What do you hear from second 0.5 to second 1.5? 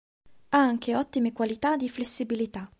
anche ottime